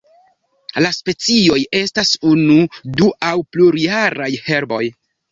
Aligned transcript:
La 0.83 0.91
specioj 0.95 1.57
estas 1.79 2.13
unu, 2.29 2.55
du 3.01 3.09
aŭ 3.27 3.33
plurjaraj 3.57 4.31
herboj. 4.47 4.81